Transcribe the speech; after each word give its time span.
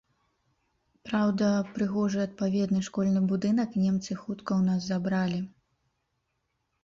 Праўда, 1.07 1.49
прыгожы 1.73 2.19
адпаведны 2.27 2.81
школьны 2.87 3.21
будынак 3.31 3.77
немцы 3.83 4.11
хутка 4.21 4.47
ў 4.47 4.61
нас 4.69 4.81
забралі. 4.93 5.37